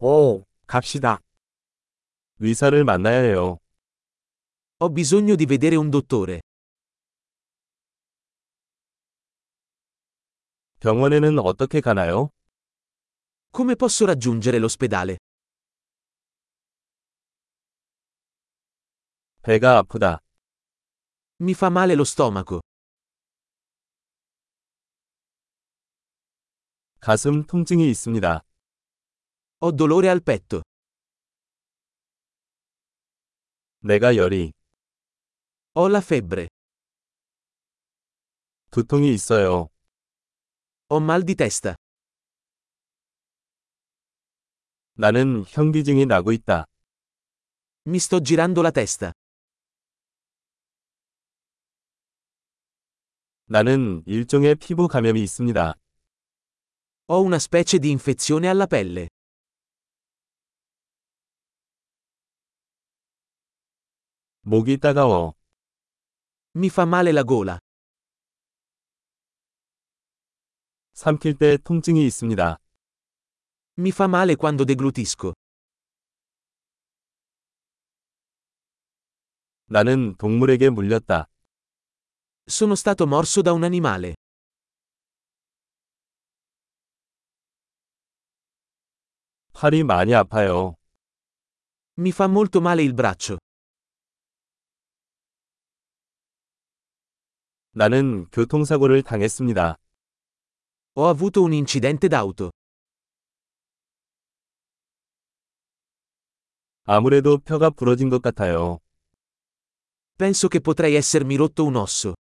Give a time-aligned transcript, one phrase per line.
[0.00, 1.18] 오, 갑시다.
[2.38, 3.58] 의사를 만나야 해요.
[4.80, 6.40] Ho bisogno di vedere un dottore.
[10.78, 12.30] 병원에는 어떻게 가나요?
[13.52, 15.18] Come posso raggiungere l'ospedale?
[19.42, 20.20] 배가 아프다.
[21.40, 22.60] Mi fa male lo stomaco.
[27.00, 28.44] 가슴 통증이 있습니다.
[29.59, 30.61] Ho dolore al petto.
[33.79, 34.53] 내가 열이,
[35.75, 36.47] Ho la febbre.
[38.71, 39.69] 두통이 있어요.
[40.89, 41.75] Ho mal di testa.
[44.95, 46.65] 나는 현기증이 나고 있다.
[47.87, 49.11] Mi sto girando la testa.
[53.45, 55.73] 나는 일종의 피부 감염이 있습니다.
[57.09, 59.09] Ho una specie di infezione alla pelle.
[64.48, 65.34] 목이 따가워.
[66.56, 67.58] Mi fa male la gola.
[70.94, 72.56] 삼킬 때 통증이 있습니다.
[73.78, 75.34] Mi fa male quando deglutisco.
[79.66, 81.28] 나는 동물에게 물렸다.
[82.46, 84.14] Sono stato morso da un animale.
[89.52, 90.76] 팔이 많이 아파요.
[91.98, 93.37] Mi fa molto male il braccio.
[97.78, 99.76] 나는 교통사고를 당했습니다.
[100.96, 102.50] Ho avuto un incidente d'auto.
[106.82, 108.80] 아무래도 뼈가 부러진 것 같아요.
[110.16, 112.14] Penso che potrei essermi rotto un osso.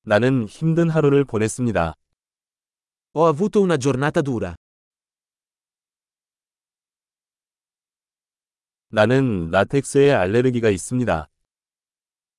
[0.00, 1.92] 나는 힘든 하루를 보냈습니다.
[3.16, 4.54] Ho avuto una giornata dura.
[9.02, 11.26] 나는 라텍스에 알레르기가 있습니다.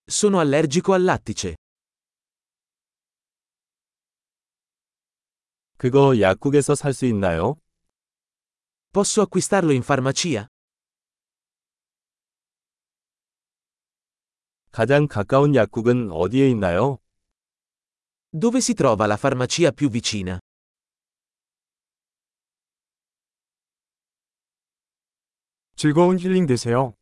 [0.07, 1.55] Sono allergico al lattice.
[5.77, 7.55] 그거 약국에서 살 수 있나요?
[8.93, 10.45] Posso acquistarlo in farmacia?
[14.71, 16.99] 가장 가까운 약국은 어디에 있나요?
[18.31, 20.37] Dove si trova la farmacia più vicina?
[25.83, 26.93] 즐거운 힐링 되세요.